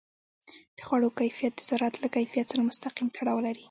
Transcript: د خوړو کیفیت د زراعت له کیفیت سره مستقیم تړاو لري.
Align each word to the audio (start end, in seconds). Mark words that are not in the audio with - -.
د 0.77 0.79
خوړو 0.87 1.09
کیفیت 1.19 1.53
د 1.55 1.61
زراعت 1.69 1.95
له 1.99 2.07
کیفیت 2.15 2.45
سره 2.51 2.67
مستقیم 2.69 3.07
تړاو 3.15 3.43
لري. 3.45 3.59